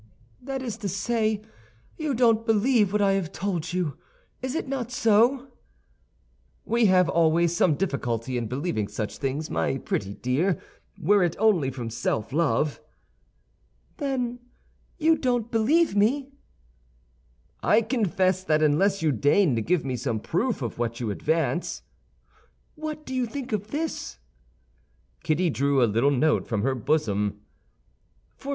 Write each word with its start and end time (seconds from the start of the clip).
"That 0.41 0.63
is 0.63 0.77
to 0.77 0.89
say, 0.89 1.43
you 1.95 2.15
don't 2.15 2.43
believe 2.43 2.91
what 2.91 3.03
I 3.03 3.11
have 3.11 3.31
told 3.31 3.71
you; 3.71 3.99
is 4.41 4.55
it 4.55 4.67
not 4.67 4.89
so?" 4.89 5.49
"We 6.65 6.87
have 6.87 7.07
always 7.07 7.55
some 7.55 7.75
difficulty 7.75 8.35
in 8.35 8.47
believing 8.47 8.87
such 8.87 9.19
things, 9.19 9.51
my 9.51 9.77
pretty 9.77 10.15
dear, 10.15 10.59
were 10.97 11.21
it 11.23 11.35
only 11.37 11.69
from 11.69 11.91
self 11.91 12.33
love." 12.33 12.81
"Then 13.97 14.39
you 14.97 15.19
don't 15.19 15.51
believe 15.51 15.95
me?" 15.95 16.31
"I 17.61 17.83
confess 17.83 18.43
that 18.43 18.63
unless 18.63 19.03
you 19.03 19.11
deign 19.11 19.55
to 19.55 19.61
give 19.61 19.85
me 19.85 19.95
some 19.95 20.19
proof 20.19 20.63
of 20.63 20.79
what 20.79 20.99
you 20.99 21.11
advance—" 21.11 21.83
"What 22.73 23.05
do 23.05 23.13
you 23.13 23.27
think 23.27 23.51
of 23.51 23.67
this?" 23.69 24.17
Kitty 25.21 25.51
drew 25.51 25.83
a 25.83 25.85
little 25.85 26.09
note 26.09 26.47
from 26.47 26.63
her 26.63 26.73
bosom. 26.73 27.41